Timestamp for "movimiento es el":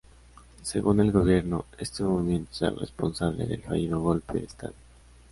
2.01-2.75